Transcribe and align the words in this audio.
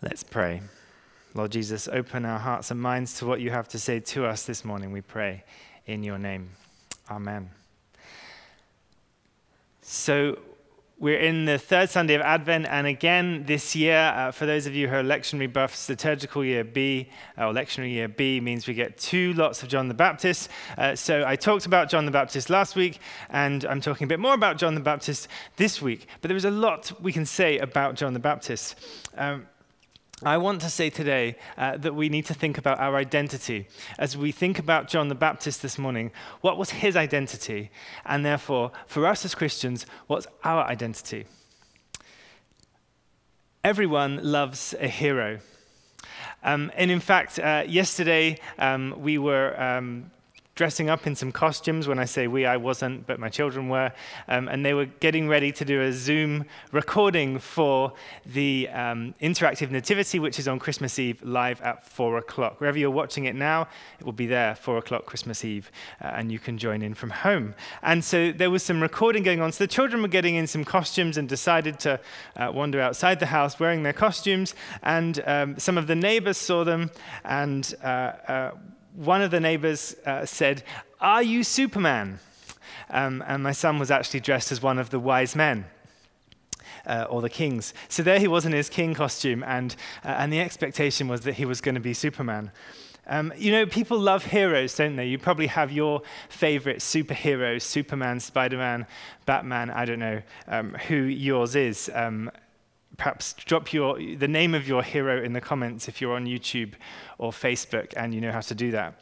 Let's 0.00 0.22
pray. 0.22 0.62
Lord 1.34 1.50
Jesus, 1.50 1.88
open 1.88 2.24
our 2.24 2.38
hearts 2.38 2.70
and 2.70 2.80
minds 2.80 3.18
to 3.18 3.26
what 3.26 3.40
you 3.40 3.50
have 3.50 3.66
to 3.68 3.80
say 3.80 3.98
to 3.98 4.26
us 4.26 4.44
this 4.44 4.64
morning, 4.64 4.92
we 4.92 5.00
pray 5.00 5.42
in 5.86 6.04
your 6.04 6.18
name. 6.18 6.50
Amen. 7.10 7.50
So, 9.82 10.38
we're 11.00 11.18
in 11.18 11.46
the 11.46 11.58
third 11.58 11.90
Sunday 11.90 12.14
of 12.14 12.20
Advent, 12.20 12.66
and 12.70 12.86
again 12.86 13.44
this 13.46 13.74
year, 13.74 13.96
uh, 13.96 14.30
for 14.30 14.46
those 14.46 14.66
of 14.66 14.74
you 14.76 14.86
who 14.86 14.94
are 14.94 15.02
lectionary 15.02 15.52
buffs, 15.52 15.88
liturgical 15.88 16.44
year 16.44 16.62
B, 16.62 17.08
uh, 17.36 17.48
or 17.48 17.52
lectionary 17.52 17.92
year 17.92 18.08
B, 18.08 18.38
means 18.38 18.68
we 18.68 18.74
get 18.74 18.98
two 18.98 19.32
lots 19.32 19.64
of 19.64 19.68
John 19.68 19.88
the 19.88 19.94
Baptist. 19.94 20.48
Uh, 20.76 20.94
so 20.94 21.24
I 21.26 21.34
talked 21.34 21.66
about 21.66 21.88
John 21.90 22.04
the 22.04 22.12
Baptist 22.12 22.50
last 22.50 22.76
week, 22.76 23.00
and 23.30 23.64
I'm 23.64 23.80
talking 23.80 24.04
a 24.04 24.08
bit 24.08 24.20
more 24.20 24.34
about 24.34 24.58
John 24.58 24.76
the 24.76 24.80
Baptist 24.80 25.26
this 25.56 25.82
week. 25.82 26.06
But 26.20 26.28
there 26.28 26.36
is 26.36 26.44
a 26.44 26.52
lot 26.52 26.92
we 27.00 27.12
can 27.12 27.26
say 27.26 27.58
about 27.58 27.96
John 27.96 28.12
the 28.12 28.20
Baptist. 28.20 28.76
Um, 29.16 29.46
I 30.24 30.36
want 30.36 30.60
to 30.62 30.70
say 30.70 30.90
today 30.90 31.36
uh, 31.56 31.76
that 31.76 31.94
we 31.94 32.08
need 32.08 32.26
to 32.26 32.34
think 32.34 32.58
about 32.58 32.80
our 32.80 32.96
identity. 32.96 33.68
As 34.00 34.16
we 34.16 34.32
think 34.32 34.58
about 34.58 34.88
John 34.88 35.06
the 35.06 35.14
Baptist 35.14 35.62
this 35.62 35.78
morning, 35.78 36.10
what 36.40 36.58
was 36.58 36.70
his 36.70 36.96
identity? 36.96 37.70
And 38.04 38.24
therefore, 38.24 38.72
for 38.88 39.06
us 39.06 39.24
as 39.24 39.36
Christians, 39.36 39.86
what's 40.08 40.26
our 40.42 40.64
identity? 40.64 41.26
Everyone 43.62 44.18
loves 44.20 44.74
a 44.80 44.88
hero. 44.88 45.38
Um, 46.42 46.72
and 46.74 46.90
in 46.90 47.00
fact, 47.00 47.38
uh, 47.38 47.62
yesterday 47.68 48.40
um, 48.58 48.96
we 48.98 49.18
were 49.18 49.60
um, 49.60 50.10
dressing 50.58 50.90
up 50.90 51.06
in 51.06 51.14
some 51.14 51.30
costumes. 51.30 51.86
When 51.86 52.00
I 52.00 52.04
say 52.04 52.26
we, 52.26 52.44
I 52.44 52.56
wasn't, 52.56 53.06
but 53.06 53.20
my 53.20 53.28
children 53.28 53.68
were. 53.68 53.92
Um, 54.26 54.48
and 54.48 54.66
they 54.66 54.74
were 54.74 54.86
getting 54.86 55.28
ready 55.28 55.52
to 55.52 55.64
do 55.64 55.82
a 55.82 55.92
Zoom 55.92 56.46
recording 56.72 57.38
for 57.38 57.92
the 58.26 58.68
um, 58.70 59.14
interactive 59.22 59.70
nativity, 59.70 60.18
which 60.18 60.36
is 60.36 60.48
on 60.48 60.58
Christmas 60.58 60.98
Eve 60.98 61.22
live 61.22 61.62
at 61.62 61.86
4 61.86 62.18
o'clock. 62.18 62.60
Wherever 62.60 62.76
you're 62.76 62.90
watching 62.90 63.26
it 63.26 63.36
now, 63.36 63.68
it 64.00 64.04
will 64.04 64.12
be 64.12 64.26
there 64.26 64.56
4 64.56 64.78
o'clock 64.78 65.06
Christmas 65.06 65.44
Eve, 65.44 65.70
uh, 66.02 66.06
and 66.06 66.32
you 66.32 66.40
can 66.40 66.58
join 66.58 66.82
in 66.82 66.92
from 66.92 67.10
home. 67.10 67.54
And 67.84 68.02
so 68.02 68.32
there 68.32 68.50
was 68.50 68.64
some 68.64 68.82
recording 68.82 69.22
going 69.22 69.40
on. 69.40 69.52
So 69.52 69.62
the 69.62 69.68
children 69.68 70.02
were 70.02 70.08
getting 70.08 70.34
in 70.34 70.48
some 70.48 70.64
costumes 70.64 71.16
and 71.16 71.28
decided 71.28 71.78
to 71.80 72.00
uh, 72.34 72.50
wander 72.52 72.80
outside 72.80 73.20
the 73.20 73.26
house 73.26 73.60
wearing 73.60 73.84
their 73.84 73.92
costumes. 73.92 74.56
And 74.82 75.22
um, 75.24 75.56
some 75.56 75.78
of 75.78 75.86
the 75.86 75.94
neighbors 75.94 76.36
saw 76.36 76.64
them 76.64 76.90
and 77.24 77.72
uh, 77.80 77.86
uh 77.86 78.50
one 78.98 79.22
of 79.22 79.30
the 79.30 79.38
neighbors 79.38 79.94
uh, 80.04 80.26
said, 80.26 80.64
Are 81.00 81.22
you 81.22 81.44
Superman? 81.44 82.18
Um, 82.90 83.22
and 83.26 83.42
my 83.42 83.52
son 83.52 83.78
was 83.78 83.90
actually 83.90 84.20
dressed 84.20 84.50
as 84.50 84.60
one 84.60 84.78
of 84.78 84.90
the 84.90 84.98
wise 84.98 85.36
men. 85.36 85.66
Uh, 86.86 87.06
or 87.10 87.20
the 87.20 87.28
kings. 87.28 87.74
So 87.88 88.02
there 88.02 88.18
he 88.18 88.28
was 88.28 88.46
in 88.46 88.52
his 88.52 88.70
king 88.70 88.94
costume, 88.94 89.42
and, 89.42 89.76
uh, 90.04 90.08
and 90.08 90.32
the 90.32 90.40
expectation 90.40 91.06
was 91.06 91.20
that 91.22 91.34
he 91.34 91.44
was 91.44 91.60
going 91.60 91.74
to 91.74 91.82
be 91.82 91.92
Superman. 91.92 92.50
Um, 93.06 93.30
you 93.36 93.52
know, 93.52 93.66
people 93.66 93.98
love 93.98 94.24
heroes, 94.24 94.74
don't 94.74 94.96
they? 94.96 95.06
You 95.06 95.18
probably 95.18 95.48
have 95.48 95.70
your 95.70 96.00
favorite 96.30 96.78
superheroes 96.78 97.62
Superman, 97.62 98.20
Spider 98.20 98.56
Man, 98.56 98.86
Batman, 99.26 99.68
I 99.68 99.84
don't 99.84 99.98
know 99.98 100.22
um, 100.46 100.74
who 100.86 100.96
yours 100.96 101.56
is. 101.56 101.90
Um, 101.92 102.30
perhaps 102.96 103.32
drop 103.34 103.72
your, 103.72 103.98
the 103.98 104.28
name 104.28 104.54
of 104.54 104.66
your 104.66 104.82
hero 104.82 105.22
in 105.22 105.32
the 105.32 105.40
comments 105.40 105.88
if 105.88 106.00
you're 106.00 106.14
on 106.14 106.26
YouTube 106.26 106.72
or 107.18 107.30
Facebook 107.30 107.92
and 107.96 108.14
you 108.14 108.20
know 108.20 108.32
how 108.32 108.40
to 108.40 108.54
do 108.54 108.70
that. 108.72 109.00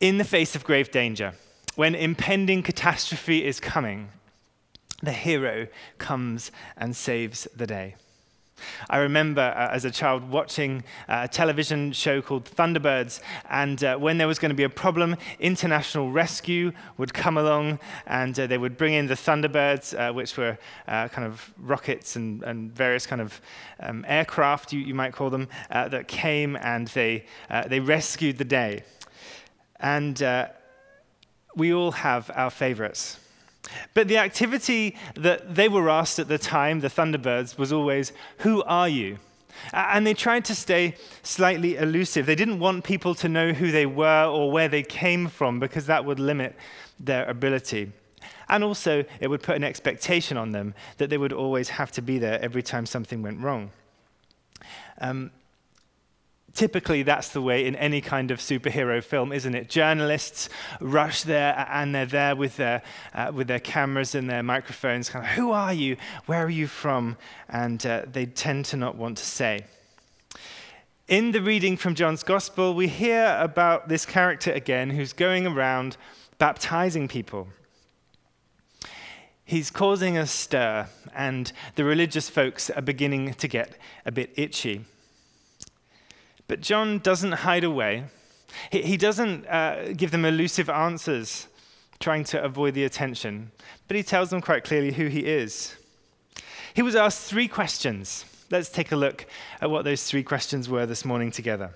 In 0.00 0.18
the 0.18 0.24
face 0.24 0.54
of 0.54 0.62
grave 0.62 0.90
danger, 0.90 1.34
when 1.74 1.94
impending 1.94 2.62
catastrophe 2.62 3.44
is 3.44 3.58
coming, 3.58 4.10
the 5.02 5.12
hero 5.12 5.66
comes 5.98 6.50
and 6.76 6.94
saves 6.94 7.48
the 7.54 7.66
day. 7.66 7.96
I 8.90 8.98
remember 8.98 9.40
uh, 9.40 9.70
as 9.72 9.84
a 9.84 9.90
child 9.90 10.30
watching 10.30 10.84
uh, 11.08 11.22
a 11.24 11.28
television 11.28 11.92
show 11.92 12.22
called 12.22 12.44
Thunderbirds, 12.44 13.20
and 13.50 13.82
uh, 13.82 13.96
when 13.96 14.18
there 14.18 14.26
was 14.26 14.38
going 14.38 14.50
to 14.50 14.54
be 14.54 14.64
a 14.64 14.68
problem, 14.68 15.16
International 15.38 16.10
Rescue 16.10 16.72
would 16.96 17.14
come 17.14 17.38
along 17.38 17.78
and 18.06 18.38
uh, 18.38 18.46
they 18.46 18.58
would 18.58 18.76
bring 18.76 18.94
in 18.94 19.06
the 19.06 19.14
Thunderbirds, 19.14 19.98
uh, 19.98 20.12
which 20.12 20.36
were 20.36 20.58
uh, 20.86 21.08
kind 21.08 21.26
of 21.26 21.52
rockets 21.58 22.16
and, 22.16 22.42
and 22.42 22.72
various 22.74 23.06
kind 23.06 23.20
of 23.20 23.40
um, 23.80 24.04
aircraft, 24.08 24.72
you, 24.72 24.80
you, 24.80 24.94
might 24.94 25.12
call 25.12 25.30
them, 25.30 25.48
that 25.70 26.08
came 26.08 26.56
and 26.56 26.88
they, 26.88 27.24
they 27.68 27.80
rescued 27.80 28.38
the 28.38 28.44
day. 28.44 28.82
And 29.80 30.20
we 31.54 31.72
all 31.72 31.92
have 31.92 32.30
our 32.34 32.50
favorites. 32.50 33.18
But 33.94 34.08
the 34.08 34.18
activity 34.18 34.96
that 35.14 35.54
they 35.54 35.68
were 35.68 35.90
asked 35.90 36.18
at 36.18 36.28
the 36.28 36.38
time, 36.38 36.80
the 36.80 36.88
Thunderbirds, 36.88 37.58
was 37.58 37.72
always, 37.72 38.12
Who 38.38 38.62
are 38.64 38.88
you? 38.88 39.18
And 39.72 40.06
they 40.06 40.14
tried 40.14 40.44
to 40.46 40.54
stay 40.54 40.94
slightly 41.22 41.76
elusive. 41.76 42.26
They 42.26 42.34
didn't 42.34 42.60
want 42.60 42.84
people 42.84 43.14
to 43.16 43.28
know 43.28 43.52
who 43.52 43.72
they 43.72 43.86
were 43.86 44.24
or 44.24 44.50
where 44.50 44.68
they 44.68 44.82
came 44.82 45.26
from 45.26 45.58
because 45.58 45.86
that 45.86 46.04
would 46.04 46.20
limit 46.20 46.54
their 47.00 47.28
ability. 47.28 47.92
And 48.48 48.64
also, 48.64 49.04
it 49.20 49.28
would 49.28 49.42
put 49.42 49.56
an 49.56 49.64
expectation 49.64 50.36
on 50.36 50.52
them 50.52 50.74
that 50.96 51.10
they 51.10 51.18
would 51.18 51.32
always 51.32 51.68
have 51.68 51.92
to 51.92 52.02
be 52.02 52.18
there 52.18 52.40
every 52.40 52.62
time 52.62 52.86
something 52.86 53.20
went 53.20 53.40
wrong. 53.40 53.70
Um, 55.00 55.30
Typically, 56.58 57.04
that's 57.04 57.28
the 57.28 57.40
way 57.40 57.64
in 57.64 57.76
any 57.76 58.00
kind 58.00 58.32
of 58.32 58.40
superhero 58.40 59.00
film, 59.00 59.30
isn't 59.30 59.54
it? 59.54 59.68
Journalists 59.68 60.48
rush 60.80 61.22
there 61.22 61.64
and 61.70 61.94
they're 61.94 62.04
there 62.04 62.34
with 62.34 62.56
their, 62.56 62.82
uh, 63.14 63.30
with 63.32 63.46
their 63.46 63.60
cameras 63.60 64.16
and 64.16 64.28
their 64.28 64.42
microphones, 64.42 65.08
kind 65.08 65.24
of, 65.24 65.30
who 65.30 65.52
are 65.52 65.72
you? 65.72 65.96
Where 66.26 66.44
are 66.44 66.50
you 66.50 66.66
from? 66.66 67.16
And 67.48 67.86
uh, 67.86 68.06
they 68.10 68.26
tend 68.26 68.64
to 68.64 68.76
not 68.76 68.96
want 68.96 69.18
to 69.18 69.24
say. 69.24 69.66
In 71.06 71.30
the 71.30 71.40
reading 71.40 71.76
from 71.76 71.94
John's 71.94 72.24
Gospel, 72.24 72.74
we 72.74 72.88
hear 72.88 73.38
about 73.38 73.88
this 73.88 74.04
character 74.04 74.50
again 74.50 74.90
who's 74.90 75.12
going 75.12 75.46
around 75.46 75.96
baptizing 76.38 77.06
people. 77.06 77.46
He's 79.44 79.70
causing 79.70 80.18
a 80.18 80.26
stir, 80.26 80.88
and 81.14 81.52
the 81.76 81.84
religious 81.84 82.28
folks 82.28 82.68
are 82.68 82.82
beginning 82.82 83.34
to 83.34 83.46
get 83.46 83.78
a 84.04 84.10
bit 84.10 84.32
itchy. 84.34 84.86
But 86.48 86.62
John 86.62 86.98
doesn't 86.98 87.32
hide 87.32 87.62
away. 87.62 88.04
He, 88.70 88.96
doesn't 88.96 89.46
uh, 89.46 89.92
give 89.92 90.10
them 90.10 90.24
elusive 90.24 90.68
answers, 90.70 91.46
trying 92.00 92.24
to 92.24 92.42
avoid 92.42 92.74
the 92.74 92.84
attention, 92.84 93.52
but 93.86 93.96
he 93.96 94.02
tells 94.02 94.30
them 94.30 94.40
quite 94.40 94.64
clearly 94.64 94.92
who 94.92 95.06
he 95.06 95.26
is. 95.26 95.76
He 96.74 96.82
was 96.82 96.96
asked 96.96 97.28
three 97.28 97.48
questions. 97.48 98.24
Let's 98.50 98.70
take 98.70 98.90
a 98.90 98.96
look 98.96 99.26
at 99.60 99.70
what 99.70 99.84
those 99.84 100.04
three 100.04 100.22
questions 100.22 100.68
were 100.68 100.86
this 100.86 101.04
morning 101.04 101.30
together. 101.30 101.70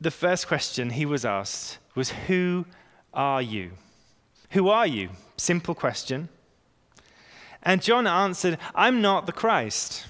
The 0.00 0.10
first 0.10 0.46
question 0.46 0.90
he 0.90 1.06
was 1.06 1.24
asked 1.24 1.78
was, 1.94 2.10
Who 2.10 2.66
are 3.14 3.42
you? 3.42 3.72
Who 4.50 4.68
are 4.68 4.86
you? 4.86 5.10
Simple 5.36 5.74
question. 5.74 6.28
And 7.62 7.82
John 7.82 8.06
answered, 8.06 8.58
I'm 8.74 9.00
not 9.00 9.26
the 9.26 9.32
Christ. 9.32 10.06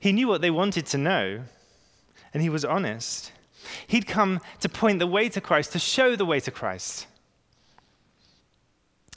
He 0.00 0.12
knew 0.12 0.26
what 0.26 0.40
they 0.40 0.50
wanted 0.50 0.86
to 0.86 0.98
know, 0.98 1.42
and 2.32 2.42
he 2.42 2.48
was 2.48 2.64
honest. 2.64 3.32
He'd 3.86 4.06
come 4.06 4.40
to 4.60 4.68
point 4.68 4.98
the 4.98 5.06
way 5.06 5.28
to 5.28 5.40
Christ, 5.40 5.72
to 5.72 5.78
show 5.78 6.16
the 6.16 6.24
way 6.24 6.40
to 6.40 6.50
Christ. 6.50 7.06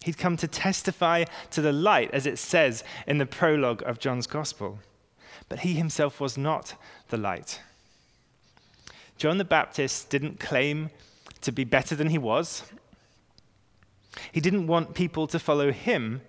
He'd 0.04 0.18
come 0.18 0.36
to 0.38 0.48
testify 0.48 1.24
to 1.52 1.62
the 1.62 1.72
light, 1.72 2.12
as 2.12 2.26
it 2.26 2.38
says 2.38 2.84
in 3.08 3.18
the 3.18 3.26
prologue 3.26 3.82
of 3.86 4.00
John's 4.00 4.28
Gospel. 4.28 4.80
But 5.48 5.60
he 5.60 5.74
himself 5.74 6.20
was 6.20 6.38
not 6.38 6.76
the 7.08 7.18
light. 7.18 7.62
John 9.18 9.38
the 9.38 9.46
Baptist 9.46 10.10
didn't 10.10 10.42
claim 10.42 10.90
to 11.42 11.54
be 11.54 11.64
better 11.64 11.96
than 11.96 12.10
he 12.10 12.18
was. 12.18 12.64
He 14.34 14.42
didn't 14.42 14.68
want 14.68 14.94
people 14.94 15.28
to 15.28 15.40
follow 15.40 15.72
him 15.72 16.22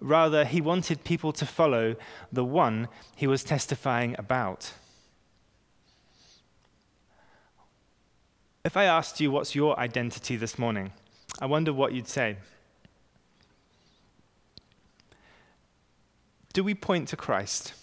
Rather, 0.00 0.44
he 0.44 0.60
wanted 0.60 1.04
people 1.04 1.32
to 1.32 1.46
follow 1.46 1.96
the 2.32 2.44
one 2.44 2.88
he 3.14 3.26
was 3.26 3.42
testifying 3.42 4.14
about. 4.18 4.72
If 8.64 8.76
I 8.76 8.84
asked 8.84 9.20
you 9.20 9.30
what's 9.30 9.54
your 9.54 9.78
identity 9.78 10.36
this 10.36 10.58
morning, 10.58 10.92
I 11.40 11.46
wonder 11.46 11.72
what 11.72 11.92
you'd 11.92 12.08
say. 12.08 12.36
Do 16.52 16.64
we 16.64 16.74
point 16.74 17.08
to 17.08 17.16
Christ? 17.16 17.74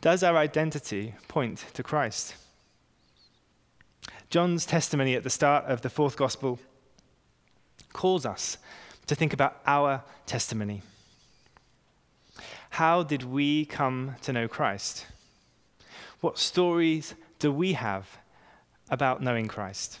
Does 0.00 0.22
our 0.22 0.36
identity 0.36 1.14
point 1.28 1.64
to 1.74 1.82
Christ? 1.82 2.34
John's 4.30 4.66
testimony 4.66 5.14
at 5.14 5.22
the 5.22 5.30
start 5.30 5.64
of 5.66 5.80
the 5.80 5.90
fourth 5.90 6.16
gospel 6.16 6.58
calls 7.92 8.26
us 8.26 8.58
to 9.06 9.14
think 9.14 9.32
about 9.32 9.60
our 9.66 10.02
testimony. 10.26 10.82
How 12.74 13.04
did 13.04 13.22
we 13.22 13.66
come 13.66 14.16
to 14.22 14.32
know 14.32 14.48
Christ? 14.48 15.06
What 16.20 16.40
stories 16.40 17.14
do 17.38 17.52
we 17.52 17.74
have 17.74 18.18
about 18.90 19.22
knowing 19.22 19.46
Christ? 19.46 20.00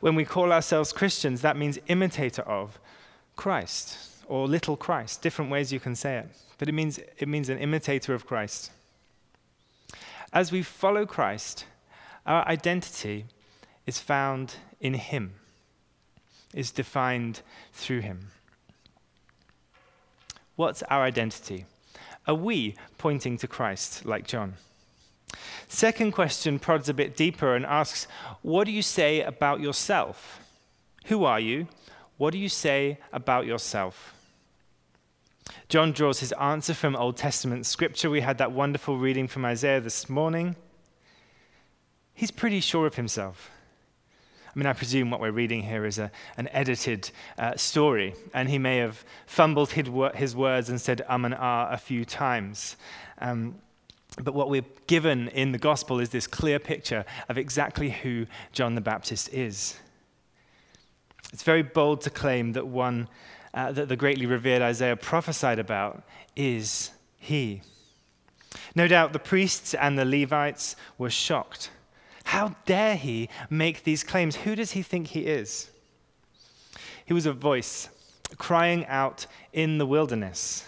When 0.00 0.16
we 0.16 0.24
call 0.24 0.52
ourselves 0.52 0.92
Christians, 0.92 1.42
that 1.42 1.56
means 1.56 1.78
imitator 1.86 2.42
of 2.42 2.80
Christ 3.36 3.96
or 4.26 4.48
little 4.48 4.76
Christ, 4.76 5.22
different 5.22 5.48
ways 5.48 5.72
you 5.72 5.78
can 5.78 5.94
say 5.94 6.16
it. 6.16 6.28
But 6.58 6.68
it 6.68 6.72
means, 6.72 6.98
it 7.18 7.28
means 7.28 7.48
an 7.50 7.58
imitator 7.58 8.14
of 8.14 8.26
Christ. 8.26 8.72
As 10.32 10.50
we 10.50 10.64
follow 10.64 11.06
Christ, 11.06 11.66
our 12.26 12.44
identity 12.48 13.26
is 13.86 14.00
found 14.00 14.56
in 14.80 14.94
Him, 14.94 15.34
is 16.52 16.72
defined 16.72 17.42
through 17.72 18.00
Him. 18.00 18.32
What's 20.56 20.82
our 20.90 21.04
identity? 21.04 21.66
Are 22.28 22.34
we 22.34 22.74
pointing 22.98 23.38
to 23.38 23.48
Christ 23.48 24.04
like 24.04 24.26
John? 24.26 24.54
Second 25.66 26.12
question 26.12 26.58
prods 26.58 26.88
a 26.90 26.94
bit 26.94 27.16
deeper 27.16 27.54
and 27.54 27.64
asks, 27.64 28.06
What 28.42 28.64
do 28.64 28.70
you 28.70 28.82
say 28.82 29.22
about 29.22 29.60
yourself? 29.60 30.40
Who 31.06 31.24
are 31.24 31.40
you? 31.40 31.68
What 32.18 32.32
do 32.32 32.38
you 32.38 32.50
say 32.50 32.98
about 33.12 33.46
yourself? 33.46 34.14
John 35.70 35.92
draws 35.92 36.20
his 36.20 36.32
answer 36.32 36.74
from 36.74 36.94
Old 36.96 37.16
Testament 37.16 37.64
scripture. 37.64 38.10
We 38.10 38.20
had 38.20 38.38
that 38.38 38.52
wonderful 38.52 38.98
reading 38.98 39.26
from 39.26 39.46
Isaiah 39.46 39.80
this 39.80 40.10
morning. 40.10 40.56
He's 42.12 42.30
pretty 42.30 42.60
sure 42.60 42.86
of 42.86 42.96
himself. 42.96 43.50
I 44.54 44.58
mean, 44.58 44.66
I 44.66 44.72
presume 44.72 45.10
what 45.10 45.20
we're 45.20 45.30
reading 45.30 45.62
here 45.62 45.84
is 45.84 45.98
a, 45.98 46.10
an 46.36 46.48
edited 46.52 47.10
uh, 47.38 47.56
story, 47.56 48.14
and 48.32 48.48
he 48.48 48.58
may 48.58 48.78
have 48.78 49.04
fumbled 49.26 49.70
his 49.72 50.34
words 50.34 50.68
and 50.68 50.80
said 50.80 51.04
um 51.08 51.24
and 51.24 51.34
ah 51.34 51.68
a 51.70 51.76
few 51.76 52.04
times. 52.04 52.76
Um, 53.20 53.56
but 54.22 54.34
what 54.34 54.48
we're 54.50 54.64
given 54.86 55.28
in 55.28 55.52
the 55.52 55.58
gospel 55.58 56.00
is 56.00 56.10
this 56.10 56.26
clear 56.26 56.58
picture 56.58 57.04
of 57.28 57.38
exactly 57.38 57.90
who 57.90 58.26
John 58.52 58.74
the 58.74 58.80
Baptist 58.80 59.32
is. 59.32 59.78
It's 61.32 61.42
very 61.42 61.62
bold 61.62 62.00
to 62.02 62.10
claim 62.10 62.52
that 62.54 62.66
one 62.66 63.08
uh, 63.54 63.72
that 63.72 63.88
the 63.88 63.96
greatly 63.96 64.26
revered 64.26 64.62
Isaiah 64.62 64.96
prophesied 64.96 65.58
about 65.58 66.02
is 66.36 66.90
he. 67.18 67.62
No 68.74 68.88
doubt 68.88 69.12
the 69.12 69.18
priests 69.18 69.74
and 69.74 69.98
the 69.98 70.04
Levites 70.04 70.76
were 70.96 71.10
shocked. 71.10 71.70
How 72.28 72.54
dare 72.66 72.94
he 72.94 73.30
make 73.48 73.84
these 73.84 74.04
claims? 74.04 74.36
Who 74.36 74.54
does 74.54 74.72
he 74.72 74.82
think 74.82 75.06
he 75.06 75.20
is? 75.20 75.70
He 77.06 77.14
was 77.14 77.24
a 77.24 77.32
voice 77.32 77.88
crying 78.36 78.84
out 78.84 79.26
in 79.54 79.78
the 79.78 79.86
wilderness 79.86 80.66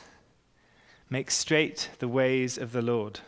Make 1.11 1.31
straight 1.31 1.91
the 1.99 2.09
ways 2.09 2.57
of 2.57 2.73
the 2.73 2.81
Lord. 2.81 3.21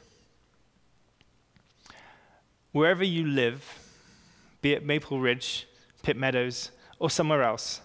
Wherever 2.70 3.05
you 3.05 3.26
live, 3.26 3.79
be 4.62 4.73
it 4.73 4.87
Maple 4.87 5.20
Ridge, 5.20 5.69
Pitt 6.02 6.17
Meadows, 6.17 6.70
or 6.99 7.11
somewhere 7.11 7.43
else, 7.43 7.82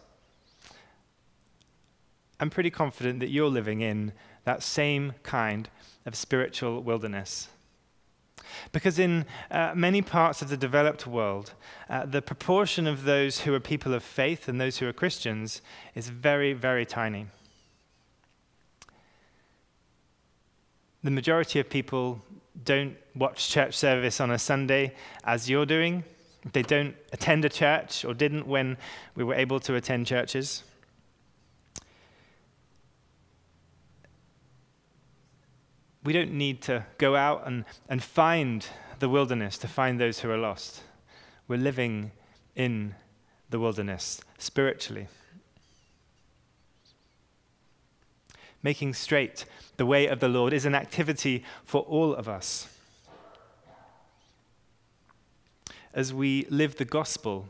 I'm 2.39 2.49
pretty 2.49 2.69
confident 2.69 3.19
that 3.19 3.31
you're 3.31 3.49
living 3.49 3.81
in 3.81 4.13
that 4.45 4.63
same 4.63 5.13
kind 5.23 5.67
of 6.05 6.15
spiritual 6.15 6.81
wilderness. 6.83 7.49
Because 8.71 8.99
in 8.99 9.25
uh, 9.51 9.73
many 9.75 10.01
parts 10.01 10.41
of 10.41 10.49
the 10.49 10.57
developed 10.57 11.07
world, 11.07 11.53
uh, 11.89 12.05
the 12.05 12.21
proportion 12.21 12.87
of 12.87 13.03
those 13.03 13.41
who 13.41 13.53
are 13.53 13.59
people 13.59 13.93
of 13.93 14.03
faith 14.03 14.47
and 14.47 14.59
those 14.59 14.77
who 14.77 14.87
are 14.87 14.93
Christians 14.93 15.61
is 15.95 16.09
very, 16.09 16.53
very 16.53 16.85
tiny. 16.85 17.27
The 21.03 21.11
majority 21.11 21.59
of 21.59 21.69
people 21.69 22.21
don't 22.63 22.95
watch 23.15 23.49
church 23.49 23.75
service 23.77 24.19
on 24.19 24.31
a 24.31 24.39
Sunday 24.39 24.93
as 25.23 25.49
you're 25.49 25.65
doing. 25.65 26.03
They 26.53 26.63
don't 26.63 26.95
attend 27.13 27.45
a 27.45 27.49
church 27.49 28.03
or 28.05 28.13
didn't 28.13 28.47
when 28.47 28.77
we 29.15 29.23
were 29.23 29.35
able 29.35 29.59
to 29.61 29.75
attend 29.75 30.07
churches. 30.07 30.63
We 36.07 36.13
don't 36.13 36.31
need 36.31 36.61
to 36.61 36.85
go 36.97 37.17
out 37.17 37.45
and, 37.45 37.65
and 37.89 38.01
find 38.01 38.65
the 38.99 39.09
wilderness 39.09 39.57
to 39.57 39.67
find 39.67 39.99
those 39.99 40.19
who 40.19 40.31
are 40.31 40.37
lost. 40.37 40.81
We're 41.49 41.59
living 41.59 42.11
in 42.55 42.95
the 43.49 43.59
wilderness 43.59 44.21
spiritually. 44.37 45.09
Making 48.63 48.93
straight 48.93 49.43
the 49.75 49.85
way 49.85 50.07
of 50.07 50.21
the 50.21 50.29
Lord 50.29 50.53
is 50.53 50.63
an 50.63 50.75
activity 50.75 51.43
for 51.65 51.81
all 51.81 52.15
of 52.15 52.29
us. 52.29 52.69
As 55.93 56.13
we 56.13 56.47
live 56.49 56.77
the 56.77 56.85
gospel, 56.85 57.47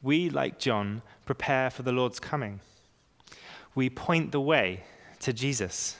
we, 0.00 0.30
like 0.30 0.58
John, 0.58 1.02
prepare 1.26 1.68
for 1.68 1.82
the 1.82 1.92
Lord's 1.92 2.18
coming. 2.18 2.60
We 3.74 3.90
point 3.90 4.32
the 4.32 4.40
way 4.40 4.84
to 5.20 5.34
Jesus. 5.34 5.98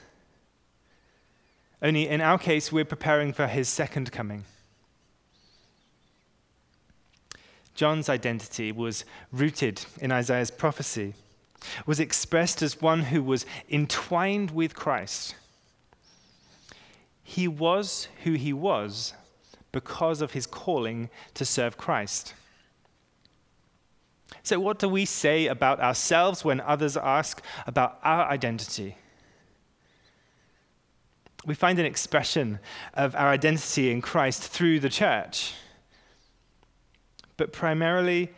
Only 1.82 2.08
in 2.08 2.20
our 2.20 2.38
case, 2.38 2.70
we're 2.70 2.84
preparing 2.84 3.32
for 3.32 3.48
his 3.48 3.68
second 3.68 4.12
coming. 4.12 4.44
John's 7.74 8.08
identity 8.08 8.70
was 8.70 9.04
rooted 9.32 9.84
in 10.00 10.12
Isaiah's 10.12 10.52
prophecy, 10.52 11.14
was 11.84 11.98
expressed 11.98 12.62
as 12.62 12.80
one 12.80 13.04
who 13.04 13.22
was 13.22 13.44
entwined 13.68 14.52
with 14.52 14.76
Christ. 14.76 15.34
He 17.24 17.48
was 17.48 18.06
who 18.22 18.34
he 18.34 18.52
was 18.52 19.14
because 19.72 20.20
of 20.20 20.32
his 20.32 20.46
calling 20.46 21.08
to 21.34 21.44
serve 21.44 21.76
Christ. 21.76 22.34
So, 24.42 24.60
what 24.60 24.78
do 24.78 24.88
we 24.88 25.04
say 25.04 25.46
about 25.46 25.80
ourselves 25.80 26.44
when 26.44 26.60
others 26.60 26.96
ask 26.96 27.42
about 27.66 27.98
our 28.02 28.28
identity? 28.28 28.96
We 31.44 31.54
find 31.54 31.78
an 31.78 31.86
expression 31.86 32.58
of 32.94 33.14
our 33.16 33.28
identity 33.28 33.90
in 33.90 34.00
Christ 34.00 34.42
through 34.42 34.80
the 34.80 34.88
church. 34.88 35.54
But 37.36 37.52
primarily, 37.52 38.32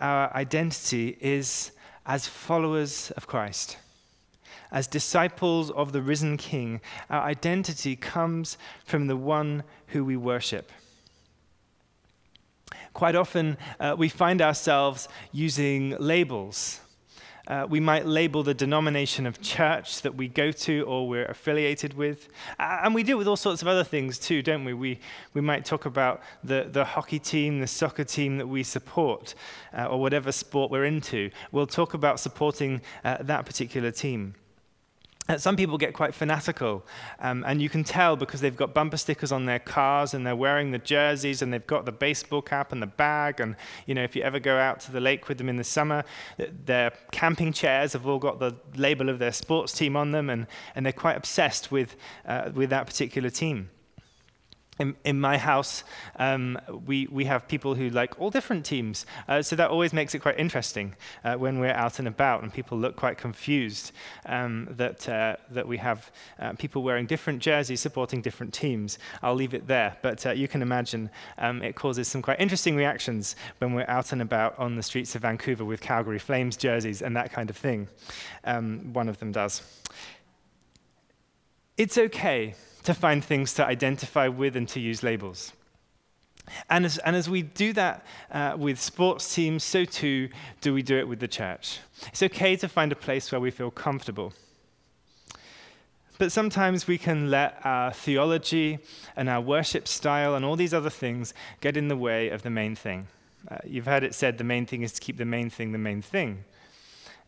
our 0.00 0.34
identity 0.34 1.18
is 1.20 1.72
as 2.06 2.26
followers 2.26 3.10
of 3.16 3.26
Christ. 3.26 3.76
As 4.72 4.86
disciples 4.86 5.70
of 5.70 5.92
the 5.92 6.02
risen 6.02 6.36
King, 6.36 6.80
our 7.10 7.22
identity 7.22 7.94
comes 7.94 8.56
from 8.84 9.06
the 9.06 9.16
one 9.16 9.62
who 9.88 10.04
we 10.04 10.16
worship. 10.16 10.72
Quite 12.94 13.14
often, 13.14 13.58
uh, 13.78 13.94
we 13.98 14.08
find 14.08 14.40
ourselves 14.40 15.08
using 15.30 15.94
labels 15.98 16.80
uh, 17.46 17.66
we 17.68 17.80
might 17.80 18.06
label 18.06 18.42
the 18.42 18.54
denomination 18.54 19.26
of 19.26 19.40
church 19.40 20.02
that 20.02 20.14
we 20.14 20.28
go 20.28 20.50
to 20.50 20.82
or 20.82 21.08
we're 21.08 21.26
affiliated 21.26 21.94
with. 21.94 22.28
Uh, 22.58 22.80
and 22.82 22.94
we 22.94 23.02
do 23.02 23.12
it 23.12 23.18
with 23.18 23.28
all 23.28 23.36
sorts 23.36 23.62
of 23.62 23.68
other 23.68 23.84
things 23.84 24.18
too, 24.18 24.42
don't 24.42 24.64
we? 24.64 24.74
We, 24.74 25.00
we 25.34 25.40
might 25.40 25.64
talk 25.64 25.86
about 25.86 26.22
the, 26.42 26.68
the 26.70 26.84
hockey 26.84 27.18
team, 27.18 27.60
the 27.60 27.66
soccer 27.66 28.04
team 28.04 28.38
that 28.38 28.46
we 28.46 28.62
support, 28.62 29.34
uh, 29.76 29.84
or 29.86 30.00
whatever 30.00 30.32
sport 30.32 30.70
we're 30.70 30.84
into. 30.84 31.30
We'll 31.52 31.66
talk 31.66 31.94
about 31.94 32.20
supporting 32.20 32.80
uh, 33.04 33.18
that 33.20 33.46
particular 33.46 33.90
team. 33.90 34.34
Uh, 35.28 35.36
some 35.36 35.56
people 35.56 35.76
get 35.76 35.92
quite 35.92 36.14
fanatical, 36.14 36.84
um, 37.18 37.44
and 37.46 37.60
you 37.60 37.68
can 37.68 37.82
tell 37.82 38.16
because 38.16 38.40
they've 38.40 38.56
got 38.56 38.72
bumper 38.72 38.96
stickers 38.96 39.32
on 39.32 39.44
their 39.44 39.58
cars 39.58 40.14
and 40.14 40.24
they're 40.26 40.36
wearing 40.36 40.70
the 40.70 40.78
jerseys 40.78 41.42
and 41.42 41.52
they've 41.52 41.66
got 41.66 41.84
the 41.84 41.92
baseball 41.92 42.40
cap 42.40 42.70
and 42.70 42.80
the 42.80 42.86
bag. 42.86 43.40
And 43.40 43.56
you 43.86 43.94
know, 43.94 44.04
if 44.04 44.14
you 44.14 44.22
ever 44.22 44.38
go 44.38 44.56
out 44.56 44.78
to 44.80 44.92
the 44.92 45.00
lake 45.00 45.28
with 45.28 45.38
them 45.38 45.48
in 45.48 45.56
the 45.56 45.64
summer, 45.64 46.04
their 46.64 46.92
camping 47.10 47.52
chairs 47.52 47.92
have 47.94 48.06
all 48.06 48.18
got 48.18 48.38
the 48.38 48.54
label 48.76 49.08
of 49.08 49.18
their 49.18 49.32
sports 49.32 49.72
team 49.72 49.96
on 49.96 50.12
them, 50.12 50.30
and, 50.30 50.46
and 50.74 50.86
they're 50.86 50.92
quite 50.92 51.16
obsessed 51.16 51.72
with, 51.72 51.96
uh, 52.26 52.50
with 52.54 52.70
that 52.70 52.86
particular 52.86 53.30
team 53.30 53.70
in, 54.78 54.94
in 55.04 55.20
my 55.20 55.38
house, 55.38 55.84
um, 56.16 56.58
we, 56.86 57.06
we 57.10 57.24
have 57.24 57.48
people 57.48 57.74
who 57.74 57.88
like 57.90 58.20
all 58.20 58.30
different 58.30 58.64
teams. 58.64 59.06
Uh, 59.28 59.42
so 59.42 59.56
that 59.56 59.70
always 59.70 59.92
makes 59.92 60.14
it 60.14 60.20
quite 60.20 60.38
interesting 60.38 60.94
uh, 61.24 61.34
when 61.34 61.58
we're 61.58 61.72
out 61.72 61.98
and 61.98 62.06
about 62.08 62.42
and 62.42 62.52
people 62.52 62.76
look 62.78 62.96
quite 62.96 63.16
confused 63.16 63.92
um, 64.26 64.68
that, 64.70 65.08
uh, 65.08 65.36
that 65.50 65.66
we 65.66 65.78
have 65.78 66.10
uh, 66.38 66.52
people 66.54 66.82
wearing 66.82 67.06
different 67.06 67.40
jerseys 67.40 67.80
supporting 67.80 68.20
different 68.20 68.52
teams. 68.52 68.98
I'll 69.22 69.34
leave 69.34 69.54
it 69.54 69.66
there. 69.66 69.96
But 70.02 70.26
uh, 70.26 70.30
you 70.32 70.48
can 70.48 70.62
imagine 70.62 71.10
um, 71.38 71.62
it 71.62 71.74
causes 71.74 72.08
some 72.08 72.22
quite 72.22 72.40
interesting 72.40 72.76
reactions 72.76 73.36
when 73.58 73.74
we're 73.74 73.88
out 73.88 74.12
and 74.12 74.20
about 74.20 74.58
on 74.58 74.76
the 74.76 74.82
streets 74.82 75.14
of 75.14 75.22
Vancouver 75.22 75.64
with 75.64 75.80
Calgary 75.80 76.18
Flames 76.18 76.56
jerseys 76.56 77.02
and 77.02 77.16
that 77.16 77.32
kind 77.32 77.50
of 77.50 77.56
thing. 77.56 77.88
Um, 78.44 78.92
one 78.92 79.08
of 79.08 79.18
them 79.18 79.32
does. 79.32 79.62
It's 81.76 81.98
okay 81.98 82.54
to 82.84 82.94
find 82.94 83.24
things 83.24 83.52
to 83.54 83.66
identify 83.66 84.28
with 84.28 84.56
and 84.56 84.68
to 84.68 84.80
use 84.80 85.02
labels. 85.02 85.52
And 86.70 86.84
as, 86.84 86.98
and 86.98 87.16
as 87.16 87.28
we 87.28 87.42
do 87.42 87.72
that 87.72 88.06
uh, 88.30 88.54
with 88.56 88.80
sports 88.80 89.34
teams, 89.34 89.64
so 89.64 89.84
too 89.84 90.28
do 90.60 90.72
we 90.72 90.82
do 90.82 90.96
it 90.96 91.08
with 91.08 91.18
the 91.18 91.28
church. 91.28 91.80
It's 92.08 92.22
okay 92.22 92.56
to 92.56 92.68
find 92.68 92.92
a 92.92 92.96
place 92.96 93.32
where 93.32 93.40
we 93.40 93.50
feel 93.50 93.70
comfortable. 93.70 94.32
But 96.18 96.32
sometimes 96.32 96.86
we 96.86 96.96
can 96.96 97.30
let 97.30 97.60
our 97.64 97.92
theology 97.92 98.78
and 99.16 99.28
our 99.28 99.40
worship 99.40 99.86
style 99.86 100.34
and 100.34 100.44
all 100.44 100.56
these 100.56 100.72
other 100.72 100.88
things 100.90 101.34
get 101.60 101.76
in 101.76 101.88
the 101.88 101.96
way 101.96 102.30
of 102.30 102.42
the 102.42 102.50
main 102.50 102.74
thing. 102.74 103.08
Uh, 103.48 103.58
you've 103.64 103.86
heard 103.86 104.02
it 104.02 104.14
said 104.14 104.38
the 104.38 104.44
main 104.44 104.64
thing 104.64 104.82
is 104.82 104.92
to 104.92 105.00
keep 105.00 105.18
the 105.18 105.24
main 105.24 105.50
thing 105.50 105.72
the 105.72 105.78
main 105.78 106.00
thing. 106.00 106.44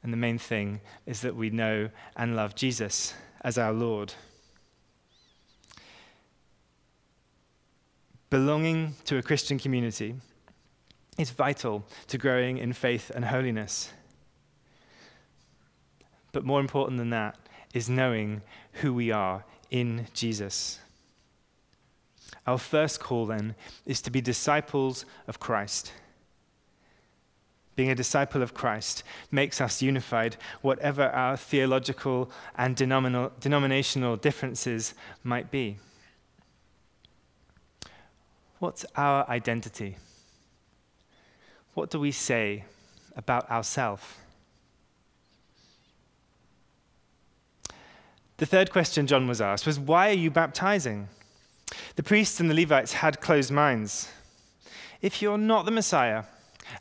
And 0.03 0.13
the 0.13 0.17
main 0.17 0.39
thing 0.39 0.81
is 1.07 1.21
that 1.23 1.37
we 1.37 1.51
know 1.51 1.91
and 2.17 2.37
love 2.37 2.55
Jesus 2.55 3.15
as 3.43 3.59
our 3.59 3.73
Lord. 3.73 4.15
Belonging 8.31 8.95
to 9.07 9.17
a 9.17 9.23
Christian 9.23 9.59
community 9.59 10.17
is 11.17 11.31
vital 11.31 11.85
to 12.09 12.19
growing 12.19 12.59
in 12.59 12.73
faith 12.75 13.11
and 13.15 13.25
holiness. 13.25 13.91
But 16.33 16.45
more 16.45 16.61
important 16.61 16.99
than 16.99 17.11
that 17.11 17.39
is 17.73 17.89
knowing 17.89 18.43
who 18.75 18.93
we 18.93 19.11
are 19.11 19.45
in 19.71 20.07
Jesus. 20.13 20.79
Our 22.47 22.59
first 22.59 23.01
call, 23.01 23.25
then, 23.27 23.55
is 23.87 24.03
to 24.03 24.11
be 24.11 24.21
disciples 24.21 25.07
of 25.27 25.41
Christ. 25.41 25.93
Being 27.77 27.91
a 27.91 27.95
disciple 27.95 28.43
of 28.43 28.55
Christ 28.55 29.05
makes 29.31 29.61
us 29.61 29.81
unified, 29.81 30.37
whatever 30.61 31.09
our 31.09 31.37
theological 31.37 32.31
and 32.57 32.77
denominational 32.77 34.17
differences 34.17 34.95
might 35.25 35.51
be. 35.51 35.79
What's 38.59 38.85
our 38.97 39.29
identity? 39.29 39.97
What 41.75 41.91
do 41.91 42.01
we 42.01 42.11
say 42.11 42.65
about 43.17 43.49
ourselves? 43.51 44.03
The 48.39 48.47
third 48.47 48.71
question 48.71 49.07
John 49.07 49.27
was 49.27 49.41
asked 49.41 49.67
was, 49.67 49.79
Why 49.79 50.11
are 50.11 50.15
you 50.15 50.31
baptizing? 50.31 51.09
The 51.97 52.03
priests 52.03 52.41
and 52.41 52.51
the 52.51 52.55
Levites 52.55 52.95
had 52.95 53.21
closed 53.21 53.51
minds. 53.51 54.11
If 55.03 55.23
you're 55.23 55.39
not 55.39 55.65
the 55.65 55.71
Messiah, 55.71 56.25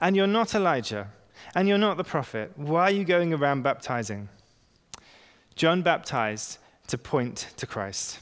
and 0.02 0.16
you're 0.16 0.28
not 0.28 0.56
Elijah, 0.56 1.10
and 1.56 1.68
you're 1.68 1.78
not 1.78 1.98
the 1.98 2.04
prophet, 2.04 2.52
why 2.56 2.84
are 2.84 2.92
you 2.92 3.04
going 3.04 3.34
around 3.34 3.64
baptizing? 3.64 4.30
John 5.56 5.82
baptized 5.82 6.60
to 6.88 6.98
point 6.98 7.48
to 7.58 7.66
Christ. 7.66 8.20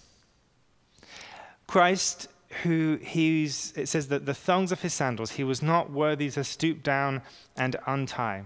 Christ, 1.68 2.28
who 2.64 3.00
he's, 3.02 3.74
it 3.76 3.88
says 3.88 4.08
that 4.08 4.26
the 4.26 4.34
thongs 4.34 4.72
of 4.72 4.82
his 4.82 4.94
sandals, 4.94 5.32
he 5.32 5.44
was 5.44 5.62
not 5.62 5.92
worthy 5.92 6.30
to 6.32 6.44
stoop 6.44 6.84
down 6.84 7.22
and 7.56 7.76
untie. 7.86 8.44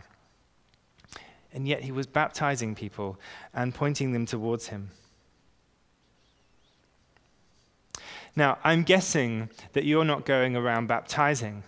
And 1.54 1.68
yet 1.68 1.84
he 1.84 1.92
was 1.92 2.08
baptizing 2.08 2.76
people 2.76 3.18
and 3.54 3.74
pointing 3.74 4.12
them 4.14 4.26
towards 4.26 4.68
him. 4.68 4.92
Now, 8.36 8.58
I'm 8.64 8.84
guessing 8.84 9.50
that 9.74 9.86
you're 9.86 10.06
not 10.06 10.26
going 10.26 10.56
around 10.56 10.88
baptizing. 10.88 11.64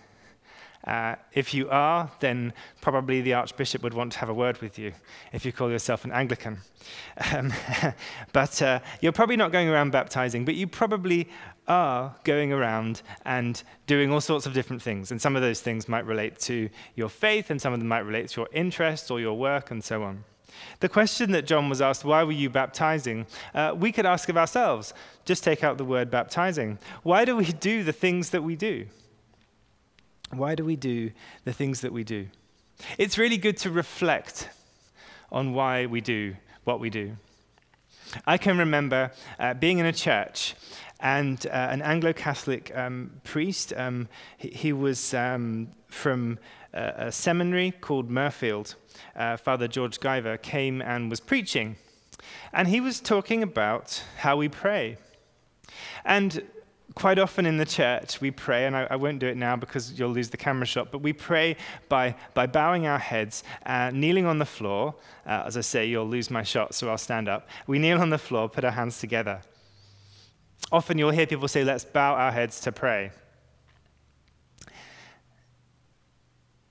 Uh, 0.84 1.14
if 1.32 1.54
you 1.54 1.68
are, 1.70 2.10
then 2.20 2.52
probably 2.80 3.20
the 3.20 3.34
Archbishop 3.34 3.82
would 3.82 3.94
want 3.94 4.12
to 4.12 4.18
have 4.18 4.28
a 4.28 4.34
word 4.34 4.60
with 4.60 4.78
you 4.78 4.92
if 5.32 5.44
you 5.44 5.52
call 5.52 5.70
yourself 5.70 6.04
an 6.04 6.12
Anglican. 6.12 6.58
Um, 7.32 7.52
but 8.32 8.60
uh, 8.60 8.80
you're 9.00 9.12
probably 9.12 9.36
not 9.36 9.52
going 9.52 9.68
around 9.68 9.92
baptizing, 9.92 10.44
but 10.44 10.56
you 10.56 10.66
probably 10.66 11.28
are 11.68 12.14
going 12.24 12.52
around 12.52 13.02
and 13.24 13.62
doing 13.86 14.12
all 14.12 14.20
sorts 14.20 14.46
of 14.46 14.52
different 14.52 14.82
things. 14.82 15.10
And 15.10 15.20
some 15.20 15.36
of 15.36 15.42
those 15.42 15.60
things 15.60 15.88
might 15.88 16.06
relate 16.06 16.38
to 16.40 16.68
your 16.94 17.08
faith, 17.08 17.50
and 17.50 17.60
some 17.60 17.72
of 17.72 17.78
them 17.78 17.88
might 17.88 18.00
relate 18.00 18.28
to 18.30 18.42
your 18.42 18.48
interests 18.52 19.10
or 19.10 19.20
your 19.20 19.34
work, 19.34 19.70
and 19.70 19.82
so 19.82 20.02
on. 20.02 20.24
The 20.80 20.88
question 20.88 21.32
that 21.32 21.46
John 21.46 21.68
was 21.68 21.80
asked, 21.80 22.04
why 22.04 22.24
were 22.24 22.32
you 22.32 22.50
baptizing? 22.50 23.26
Uh, 23.54 23.74
we 23.76 23.92
could 23.92 24.06
ask 24.06 24.28
of 24.28 24.36
ourselves. 24.36 24.92
Just 25.24 25.44
take 25.44 25.64
out 25.64 25.78
the 25.78 25.84
word 25.84 26.10
baptizing. 26.10 26.78
Why 27.02 27.24
do 27.24 27.36
we 27.36 27.46
do 27.46 27.84
the 27.84 27.92
things 27.92 28.30
that 28.30 28.42
we 28.42 28.56
do? 28.56 28.86
Why 30.30 30.54
do 30.54 30.64
we 30.64 30.76
do 30.76 31.10
the 31.44 31.52
things 31.52 31.80
that 31.82 31.92
we 31.92 32.04
do? 32.04 32.28
It's 32.98 33.18
really 33.18 33.36
good 33.36 33.56
to 33.58 33.70
reflect 33.70 34.48
on 35.30 35.54
why 35.54 35.86
we 35.86 36.00
do 36.00 36.36
what 36.64 36.80
we 36.80 36.90
do. 36.90 37.16
I 38.26 38.36
can 38.36 38.58
remember 38.58 39.12
uh, 39.38 39.54
being 39.54 39.78
in 39.78 39.86
a 39.86 39.92
church 39.92 40.54
and 41.02 41.46
uh, 41.48 41.50
an 41.50 41.82
Anglo 41.82 42.12
Catholic 42.12 42.74
um, 42.76 43.10
priest, 43.24 43.72
um, 43.76 44.08
he, 44.38 44.48
he, 44.48 44.72
was 44.72 45.12
um, 45.12 45.68
from 45.88 46.38
a, 46.72 47.06
a, 47.08 47.12
seminary 47.12 47.72
called 47.72 48.08
Mirfield. 48.08 48.76
Uh, 49.16 49.36
Father 49.36 49.66
George 49.66 49.98
Guiver 49.98 50.36
came 50.36 50.80
and 50.80 51.10
was 51.10 51.18
preaching. 51.18 51.76
And 52.52 52.68
he 52.68 52.80
was 52.80 53.00
talking 53.00 53.42
about 53.42 54.02
how 54.18 54.36
we 54.36 54.48
pray. 54.48 54.96
And 56.04 56.44
quite 56.94 57.18
often 57.18 57.46
in 57.46 57.56
the 57.56 57.66
church, 57.66 58.20
we 58.20 58.30
pray, 58.30 58.66
and 58.66 58.76
I, 58.76 58.86
I, 58.90 58.96
won't 58.96 59.18
do 59.18 59.26
it 59.26 59.36
now 59.36 59.56
because 59.56 59.98
you'll 59.98 60.10
lose 60.10 60.30
the 60.30 60.36
camera 60.36 60.66
shot, 60.66 60.92
but 60.92 60.98
we 60.98 61.12
pray 61.12 61.56
by, 61.88 62.14
by 62.34 62.46
bowing 62.46 62.86
our 62.86 62.98
heads, 62.98 63.42
uh, 63.66 63.90
kneeling 63.90 64.26
on 64.26 64.38
the 64.38 64.46
floor. 64.46 64.94
Uh, 65.26 65.42
as 65.46 65.56
I 65.56 65.62
say, 65.62 65.86
you'll 65.86 66.08
lose 66.08 66.30
my 66.30 66.44
shot, 66.44 66.74
so 66.74 66.88
I'll 66.88 66.98
stand 66.98 67.28
up. 67.28 67.48
We 67.66 67.80
kneel 67.80 68.00
on 68.00 68.10
the 68.10 68.18
floor, 68.18 68.48
put 68.48 68.64
our 68.64 68.70
hands 68.70 69.00
together. 69.00 69.40
Often 70.70 70.98
you'll 70.98 71.10
hear 71.10 71.26
people 71.26 71.48
say, 71.48 71.64
let's 71.64 71.84
bow 71.84 72.14
our 72.14 72.32
heads 72.32 72.60
to 72.60 72.72
pray. 72.72 73.10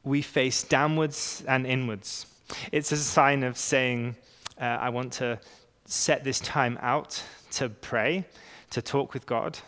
We 0.03 0.21
face 0.21 0.63
downwards 0.63 1.43
and 1.47 1.67
inwards. 1.67 2.25
It's 2.71 2.91
a 2.91 2.97
sign 2.97 3.43
of 3.43 3.57
saying, 3.57 4.15
uh, 4.59 4.63
I 4.65 4.89
want 4.89 5.13
to 5.13 5.39
set 5.85 6.23
this 6.23 6.39
time 6.39 6.79
out 6.81 7.21
to 7.51 7.69
pray, 7.69 8.25
to 8.71 8.81
talk 8.81 9.13
with 9.13 9.25
God 9.25 9.59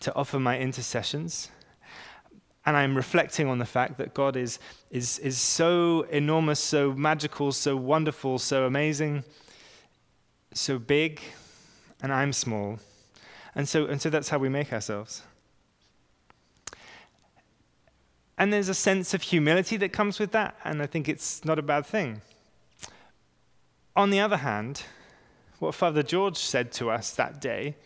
to 0.00 0.14
offer 0.14 0.40
my 0.40 0.58
intercessions. 0.58 1.50
And 2.66 2.76
I'm 2.76 2.96
reflecting 2.96 3.48
on 3.48 3.58
the 3.58 3.64
fact 3.64 3.98
that 3.98 4.12
God 4.14 4.36
is, 4.36 4.58
is, 4.90 5.18
is 5.20 5.38
so 5.38 6.02
enormous, 6.10 6.60
so 6.60 6.92
magical, 6.92 7.52
so 7.52 7.76
wonderful, 7.76 8.38
so 8.38 8.64
amazing, 8.66 9.24
so 10.52 10.78
big, 10.78 11.20
and 12.02 12.12
I'm 12.12 12.32
small. 12.32 12.78
And 13.54 13.68
so, 13.68 13.86
and 13.86 14.00
so 14.00 14.10
that's 14.10 14.28
how 14.28 14.38
we 14.38 14.48
make 14.48 14.72
ourselves. 14.72 15.22
And 18.38 18.52
there's 18.52 18.68
a 18.68 18.74
sense 18.74 19.12
of 19.12 19.22
humility 19.22 19.76
that 19.76 19.92
comes 19.92 20.18
with 20.18 20.32
that, 20.32 20.56
and 20.64 20.80
I 20.80 20.86
think 20.86 21.08
it's 21.08 21.44
not 21.44 21.58
a 21.58 21.62
bad 21.62 21.84
thing. 21.84 22.22
On 23.94 24.10
the 24.10 24.20
other 24.20 24.38
hand, 24.38 24.84
what 25.58 25.74
Father 25.74 26.02
George 26.02 26.38
said 26.38 26.72
to 26.72 26.90
us 26.90 27.10
that 27.12 27.40
day 27.40 27.76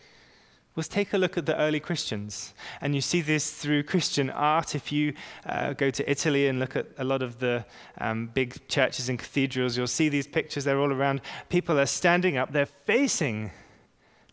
was 0.75 0.87
take 0.87 1.13
a 1.13 1.17
look 1.17 1.37
at 1.37 1.45
the 1.45 1.57
early 1.57 1.79
Christians. 1.79 2.53
And 2.81 2.93
you 2.93 3.01
see 3.01 3.21
this 3.21 3.51
through 3.51 3.83
Christian 3.83 4.29
art. 4.29 4.75
If 4.75 4.91
you 4.91 5.13
uh, 5.45 5.73
go 5.73 5.89
to 5.89 6.09
Italy 6.09 6.47
and 6.47 6.59
look 6.59 6.75
at 6.75 6.87
a 6.97 7.03
lot 7.03 7.21
of 7.21 7.39
the 7.39 7.65
um, 7.99 8.27
big 8.27 8.67
churches 8.67 9.09
and 9.09 9.17
cathedrals, 9.17 9.77
you'll 9.77 9.87
see 9.87 10.09
these 10.09 10.27
pictures. 10.27 10.63
They're 10.63 10.79
all 10.79 10.91
around. 10.91 11.21
People 11.49 11.79
are 11.79 11.85
standing 11.85 12.37
up, 12.37 12.51
they're 12.51 12.65
facing 12.65 13.51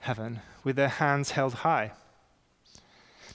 heaven 0.02 0.40
with 0.64 0.76
their 0.76 0.88
hands 0.88 1.30
held 1.30 1.54
high. 1.54 1.92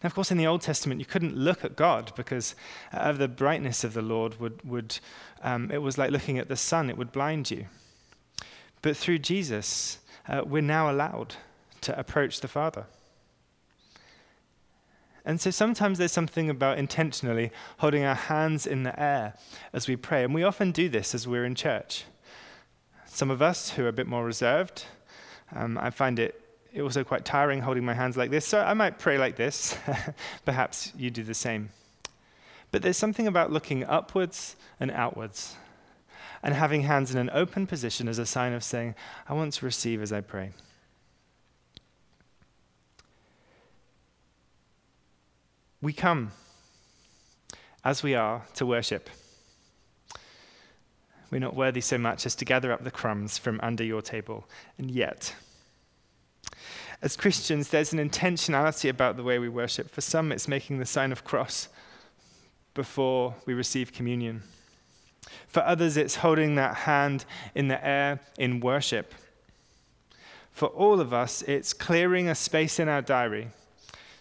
Now, 0.03 0.07
of 0.07 0.13
course, 0.13 0.31
in 0.31 0.37
the 0.37 0.45
Old 0.47 0.61
Testament, 0.61 0.99
you 0.99 1.05
couldn't 1.05 1.35
look 1.35 1.63
at 1.63 1.75
God 1.75 2.11
because 2.15 2.55
of 2.91 3.17
the 3.17 3.27
brightness 3.27 3.83
of 3.83 3.93
the 3.93 4.01
Lord 4.01 4.39
would, 4.39 4.61
would 4.63 4.99
um, 5.41 5.71
it 5.71 5.81
was 5.81 5.97
like 5.97 6.11
looking 6.11 6.37
at 6.37 6.49
the 6.49 6.55
sun, 6.55 6.89
it 6.89 6.97
would 6.97 7.11
blind 7.11 7.49
you. 7.49 7.65
But 8.81 8.97
through 8.97 9.19
Jesus, 9.19 9.99
uh, 10.27 10.43
we're 10.45 10.61
now 10.61 10.91
allowed 10.91 11.35
to 11.81 11.97
approach 11.97 12.41
the 12.41 12.47
Father. 12.47 12.85
And 15.25 15.41
so 15.41 15.51
sometimes 15.51 15.97
there's 15.97 16.11
something 16.11 16.49
about 16.49 16.77
intentionally 16.77 17.51
holding 17.79 18.03
our 18.03 18.15
hands 18.15 18.67
in 18.67 18.83
the 18.83 18.97
air 19.01 19.33
as 19.73 19.87
we 19.87 19.95
pray. 19.95 20.23
And 20.23 20.33
we 20.33 20.43
often 20.43 20.71
do 20.71 20.89
this 20.89 21.15
as 21.15 21.27
we're 21.27 21.45
in 21.45 21.55
church. 21.55 22.05
Some 23.05 23.31
of 23.31 23.41
us 23.41 23.71
who 23.71 23.85
are 23.85 23.89
a 23.89 23.93
bit 23.93 24.07
more 24.07 24.23
reserved, 24.23 24.85
um, 25.55 25.77
I 25.77 25.89
find 25.89 26.19
it 26.19 26.46
also 26.81 27.03
quite 27.03 27.25
tiring 27.25 27.61
holding 27.61 27.85
my 27.85 27.93
hands 27.93 28.17
like 28.17 28.31
this. 28.31 28.45
So 28.45 28.59
I 28.59 28.73
might 28.73 28.99
pray 28.99 29.17
like 29.17 29.35
this. 29.35 29.77
Perhaps 30.45 30.93
you 30.97 31.09
do 31.09 31.23
the 31.23 31.33
same. 31.33 31.69
But 32.71 32.81
there's 32.81 32.97
something 32.97 33.27
about 33.27 33.51
looking 33.51 33.83
upwards 33.83 34.55
and 34.79 34.91
outwards 34.91 35.55
and 36.43 36.53
having 36.53 36.81
hands 36.83 37.13
in 37.13 37.19
an 37.19 37.29
open 37.33 37.65
position 37.65 38.07
as 38.07 38.19
a 38.19 38.25
sign 38.25 38.53
of 38.53 38.63
saying, 38.63 38.95
I 39.27 39.33
want 39.33 39.53
to 39.53 39.65
receive 39.65 40.01
as 40.01 40.11
I 40.11 40.21
pray. 40.21 40.51
We 45.81 45.93
come 45.93 46.31
as 47.83 48.03
we 48.03 48.15
are 48.15 48.43
to 48.55 48.65
worship. 48.65 49.09
We're 51.29 51.39
not 51.39 51.55
worthy 51.55 51.81
so 51.81 51.97
much 51.97 52.25
as 52.25 52.35
to 52.35 52.45
gather 52.45 52.71
up 52.71 52.83
the 52.83 52.91
crumbs 52.91 53.37
from 53.37 53.59
under 53.61 53.83
your 53.83 54.01
table, 54.01 54.47
and 54.77 54.89
yet, 54.89 55.35
as 57.01 57.15
Christians, 57.15 57.69
there's 57.69 57.93
an 57.93 57.99
intentionality 57.99 58.89
about 58.89 59.17
the 59.17 59.23
way 59.23 59.39
we 59.39 59.49
worship. 59.49 59.89
For 59.89 60.01
some, 60.01 60.31
it's 60.31 60.47
making 60.47 60.79
the 60.79 60.85
sign 60.85 61.11
of 61.11 61.23
cross 61.23 61.69
before 62.73 63.35
we 63.45 63.53
receive 63.53 63.93
communion. 63.93 64.43
For 65.47 65.61
others, 65.63 65.97
it's 65.97 66.15
holding 66.15 66.55
that 66.55 66.75
hand 66.75 67.25
in 67.53 67.67
the 67.67 67.85
air 67.85 68.19
in 68.37 68.59
worship. 68.59 69.13
For 70.51 70.67
all 70.69 70.99
of 70.99 71.13
us, 71.13 71.41
it's 71.43 71.73
clearing 71.73 72.27
a 72.27 72.35
space 72.35 72.79
in 72.79 72.87
our 72.87 73.01
diary 73.01 73.49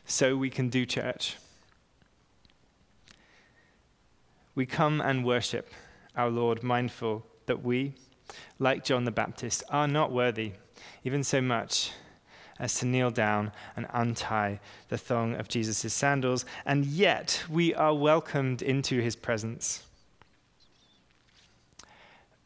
so 0.05 0.37
we 0.37 0.51
can 0.51 0.69
do 0.69 0.85
church. 0.85 1.37
we 4.57 4.67
come 4.67 5.03
and 5.03 5.25
worship 5.25 5.71
our 6.17 6.31
Lord, 6.31 6.63
mindful 6.63 7.25
that 7.45 7.63
we, 7.63 7.93
like 8.59 8.83
John 8.83 9.05
the 9.05 9.11
Baptist, 9.11 9.63
are 9.69 9.87
not 9.87 10.11
worthy, 10.11 10.53
even 11.05 11.23
so 11.23 11.41
much 11.43 11.93
as 12.59 12.75
to 12.79 12.87
kneel 12.87 13.11
down 13.11 13.53
and 13.77 13.87
untie 13.93 14.61
the 14.89 14.99
thong 14.99 15.35
of 15.35 15.49
Jesus' 15.49 15.93
sandals, 15.93 16.45
and 16.65 16.87
yet 16.87 17.45
we 17.51 17.75
are 17.75 17.95
welcomed 17.95 18.63
into 18.63 19.01
his 19.01 19.17
presence. 19.17 19.85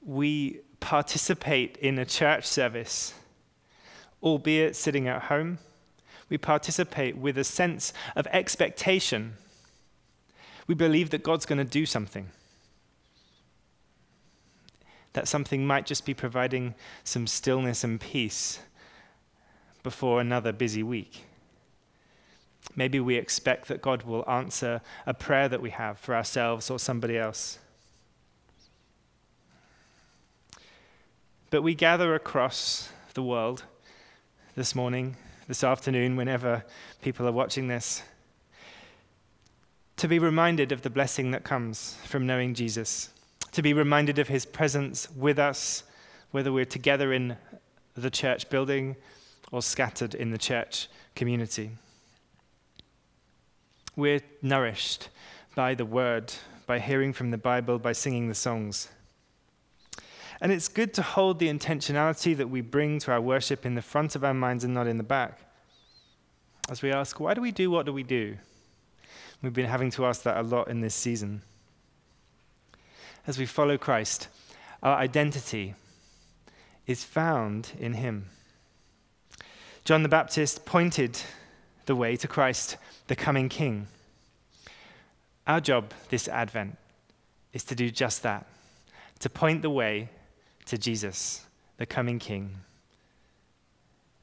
We 0.03 0.61
participate 0.81 1.77
in 1.77 1.99
a 1.99 2.05
church 2.05 2.47
service, 2.47 3.15
albeit 4.23 4.77
sitting 4.77 5.07
at 5.09 5.23
home. 5.23 5.59
We 6.29 6.39
participate 6.39 7.17
with 7.17 7.37
a 7.39 7.45
sense 7.45 7.93
of 8.17 8.27
expectation. 8.29 9.35
We 10.67 10.75
believe 10.75 11.11
that 11.11 11.23
God's 11.23 11.47
going 11.47 11.59
to 11.59 11.65
do 11.65 11.87
something 11.87 12.29
that 15.13 15.27
something 15.27 15.67
might 15.67 15.87
just 15.87 16.07
be 16.07 16.15
providing 16.15 16.75
some 17.05 17.27
stillness 17.27 17.83
and 17.83 18.01
peace 18.01 18.61
before 19.83 20.21
another 20.21 20.53
busy 20.53 20.83
week. 20.83 21.25
Maybe 22.77 23.01
we 23.01 23.17
expect 23.17 23.69
that 23.69 23.83
God 23.83 24.03
will 24.03 24.29
answer 24.29 24.81
a 25.07 25.15
prayer 25.15 25.49
that 25.49 25.63
we 25.63 25.71
have 25.71 25.99
for 25.99 26.15
ourselves 26.15 26.71
or 26.71 26.79
somebody 26.79 27.19
else. 27.19 27.59
But 31.51 31.63
we 31.63 31.75
gather 31.75 32.15
across 32.15 32.91
the 33.15 33.23
world 33.23 33.65
this 34.55 34.75
morning, 34.75 35.17
this 35.49 35.65
afternoon, 35.65 36.15
whenever 36.15 36.65
people 37.03 37.27
are 37.27 37.33
watching 37.33 37.67
this, 37.67 38.03
to 39.97 40.07
be 40.07 40.19
reminded 40.19 40.71
of 40.71 40.83
the 40.83 40.91
blessing 40.91 41.33
that 41.33 41.43
comes 41.43 41.97
from 42.05 42.27
knowing 42.27 42.55
Jesus 42.55 43.11
to 43.53 43.63
be 43.63 43.73
reminded 43.73 44.19
of 44.19 44.29
his 44.29 44.47
presence 44.47 45.11
with 45.17 45.39
us, 45.39 45.83
whether 46.31 46.53
we're 46.53 46.65
together 46.65 47.13
in 47.13 47.37
the 47.95 48.11
church 48.11 48.49
building 48.49 48.97
or 49.51 49.63
scattered 49.63 50.15
in 50.15 50.31
the 50.31 50.39
church 50.39 50.89
community. 51.15 51.73
We're 53.97 54.21
nourished 54.43 55.09
by 55.55 55.75
the 55.75 55.85
word, 55.85 56.33
by 56.67 56.79
hearing 56.79 57.13
from 57.13 57.31
the 57.31 57.39
Bible, 57.39 57.79
by 57.79 57.93
singing 57.93 58.29
the 58.29 58.35
songs. 58.35 58.89
And 60.41 60.53
it's 60.53 60.69
good 60.69 60.95
to 60.95 61.03
hold 61.03 61.39
the 61.39 61.49
intentionality 61.49 62.37
that 62.37 62.49
we 62.49 62.61
bring 62.61 62.99
to 63.01 63.13
our 63.13 63.21
worship 63.21 63.67
in 63.67 63.75
the 63.75 63.83
front 63.83 64.15
of 64.15 64.25
our 64.25 64.33
minds 64.33 64.65
and 64.65 64.73
not 64.73 64.87
in 64.87 64.97
the 64.97 65.03
back. 65.03 65.41
As 66.71 66.83
we 66.83 66.93
ask, 66.93 67.21
why 67.21 67.35
do 67.35 67.41
we 67.41 67.51
do 67.51 67.71
what 67.71 67.85
do 67.85 67.93
we 67.93 68.05
do? 68.05 68.37
We've 69.43 69.53
been 69.53 69.67
having 69.67 69.91
to 69.93 70.07
ask 70.07 70.23
that 70.23 70.39
a 70.39 70.43
lot 70.43 70.69
in 70.69 70.81
this 70.81 70.95
season 70.95 71.43
as 73.27 73.39
we 73.39 73.47
follow 73.47 73.79
Christ, 73.79 74.29
our 74.83 74.97
identity 74.97 75.75
is 76.87 77.05
found 77.05 77.73
in 77.79 77.95
Him. 77.95 78.27
John 79.91 80.05
the 80.05 80.09
Baptist 80.09 80.65
pointed 80.65 81.21
the 81.87 81.97
way 81.97 82.15
to 82.15 82.29
Christ, 82.29 82.77
the 83.09 83.17
coming 83.17 83.49
King. 83.49 83.89
Our 85.49 85.61
job 85.61 85.93
this 86.11 86.29
Advent 86.29 86.79
is 87.53 87.65
to 87.65 87.75
do 87.75 87.91
just 87.91 88.23
that 88.23 88.47
to 89.19 89.29
point 89.29 89.63
the 89.63 89.71
way 89.71 90.09
to 90.67 90.79
Jesus, 90.79 91.45
the 91.77 91.87
coming 91.87 92.21
King. 92.21 92.55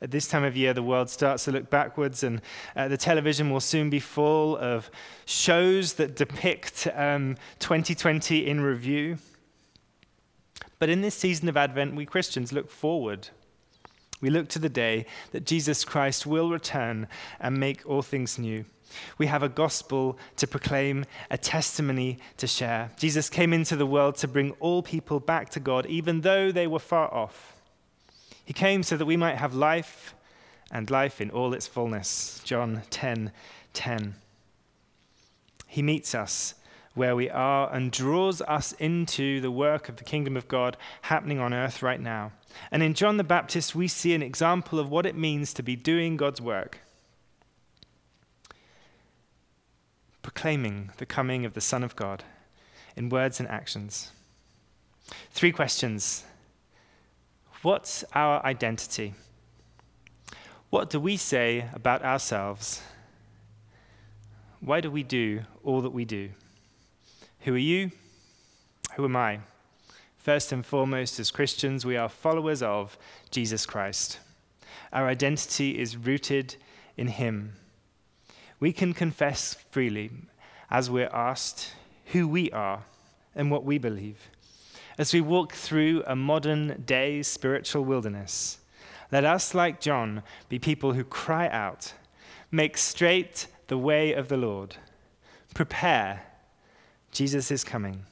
At 0.01 0.09
this 0.09 0.29
time 0.29 0.45
of 0.45 0.55
year, 0.55 0.73
the 0.73 0.81
world 0.81 1.09
starts 1.09 1.43
to 1.43 1.51
look 1.51 1.69
backwards, 1.69 2.23
and 2.23 2.41
uh, 2.73 2.87
the 2.87 2.95
television 2.95 3.51
will 3.51 3.59
soon 3.59 3.89
be 3.89 3.99
full 3.99 4.55
of 4.55 4.89
shows 5.25 5.95
that 5.95 6.15
depict 6.15 6.87
um, 6.95 7.35
2020 7.59 8.47
in 8.47 8.61
review. 8.61 9.17
But 10.79 10.87
in 10.87 11.01
this 11.01 11.15
season 11.15 11.49
of 11.49 11.57
Advent, 11.57 11.93
we 11.93 12.05
Christians 12.05 12.53
look 12.53 12.71
forward. 12.71 13.27
We 14.21 14.29
look 14.29 14.47
to 14.49 14.59
the 14.59 14.69
day 14.69 15.05
that 15.31 15.45
Jesus 15.45 15.85
Christ 15.85 16.25
will 16.25 16.49
return 16.49 17.07
and 17.39 17.59
make 17.59 17.85
all 17.85 18.01
things 18.01 18.39
new. 18.39 18.65
We 19.17 19.27
have 19.27 19.43
a 19.43 19.49
gospel 19.49 20.17
to 20.37 20.47
proclaim, 20.47 21.05
a 21.29 21.37
testimony 21.37 22.19
to 22.37 22.47
share. 22.47 22.91
Jesus 22.97 23.29
came 23.29 23.53
into 23.53 23.75
the 23.75 23.85
world 23.85 24.15
to 24.17 24.27
bring 24.27 24.51
all 24.59 24.81
people 24.81 25.19
back 25.19 25.49
to 25.51 25.59
God, 25.59 25.85
even 25.87 26.21
though 26.21 26.51
they 26.51 26.67
were 26.67 26.79
far 26.79 27.13
off. 27.13 27.55
He 28.45 28.53
came 28.53 28.83
so 28.83 28.95
that 28.97 29.05
we 29.05 29.17
might 29.17 29.35
have 29.35 29.53
life 29.53 30.15
and 30.71 30.89
life 30.89 31.21
in 31.21 31.29
all 31.31 31.53
its 31.53 31.67
fullness. 31.67 32.41
John 32.43 32.83
10 32.89 33.31
10. 33.73 34.15
He 35.67 35.81
meets 35.81 36.15
us 36.15 36.55
where 36.97 37.15
we 37.15 37.29
are 37.29 37.71
and 37.71 37.91
draws 37.91 38.41
us 38.41 38.73
into 38.73 39.39
the 39.39 39.51
work 39.51 39.87
of 39.87 39.97
the 39.97 40.03
kingdom 40.03 40.35
of 40.35 40.47
God 40.47 40.75
happening 41.03 41.39
on 41.39 41.53
earth 41.53 41.83
right 41.83 42.01
now. 42.01 42.31
And 42.71 42.81
in 42.81 42.95
John 42.95 43.17
the 43.17 43.23
Baptist, 43.23 43.75
we 43.75 43.87
see 43.87 44.13
an 44.13 44.23
example 44.23 44.79
of 44.79 44.89
what 44.89 45.05
it 45.05 45.15
means 45.15 45.53
to 45.53 45.63
be 45.63 45.75
doing 45.75 46.17
God's 46.17 46.41
work, 46.41 46.79
proclaiming 50.23 50.89
the 50.97 51.05
coming 51.05 51.45
of 51.45 51.53
the 51.53 51.61
Son 51.61 51.83
of 51.83 51.95
God 51.95 52.23
in 52.95 53.09
words 53.09 53.39
and 53.39 53.47
actions. 53.47 54.11
Three 55.31 55.51
questions 55.51 56.25
What's 57.61 58.03
our 58.13 58.43
identity? 58.45 59.13
What 60.69 60.89
do 60.89 60.99
we 60.99 61.15
say 61.15 61.69
about 61.73 62.03
ourselves? 62.03 62.81
Why 64.59 64.81
do 64.81 64.91
we 64.91 65.03
do 65.03 65.41
all 65.63 65.81
that 65.81 65.91
we 65.91 66.03
do? 66.03 66.29
Who 67.47 67.55
are 67.55 67.57
you? 67.57 67.91
Who 68.97 69.05
am 69.05 69.15
I? 69.15 69.39
First 70.17 70.51
and 70.51 70.65
foremost, 70.65 71.17
as 71.17 71.31
Christians, 71.31 71.85
we 71.85 71.95
are 71.95 72.09
followers 72.09 72.61
of 72.61 72.97
Jesus 73.31 73.65
Christ. 73.65 74.19
Our 74.91 75.07
identity 75.07 75.79
is 75.79 75.95
rooted 75.95 76.57
in 76.97 77.07
Him. 77.07 77.53
We 78.59 78.73
can 78.73 78.93
confess 78.93 79.53
freely 79.71 80.11
as 80.69 80.89
we're 80.89 81.09
asked 81.13 81.73
who 82.07 82.27
we 82.27 82.51
are 82.51 82.83
and 83.33 83.49
what 83.49 83.63
we 83.63 83.77
believe 83.77 84.29
as 84.97 85.13
we 85.13 85.21
walk 85.21 85.53
through 85.53 86.03
a 86.05 86.15
modern 86.15 86.83
day 86.85 87.21
spiritual 87.21 87.85
wilderness, 87.85 88.57
let 89.11 89.23
us, 89.23 89.53
like 89.53 89.79
John, 89.79 90.23
be 90.49 90.59
people 90.59 90.93
who 90.93 91.03
cry 91.03 91.47
out, 91.47 91.93
Make 92.51 92.77
straight 92.77 93.47
the 93.67 93.77
way 93.77 94.13
of 94.13 94.27
the 94.27 94.37
Lord. 94.37 94.75
Prepare. 95.53 96.23
Jesus 97.17 97.49
is 97.49 97.63
coming. 97.63 98.03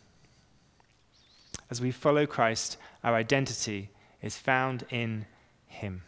As 1.69 1.79
we 1.79 1.91
follow 1.91 2.25
Christ, 2.25 2.77
our 3.03 3.13
identity 3.13 3.89
is 4.23 4.35
found 4.35 4.83
in 4.89 5.27
him. 5.67 6.01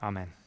Amen. 0.00 0.37